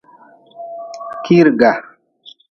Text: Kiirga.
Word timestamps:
Kiirga. 1.23 1.71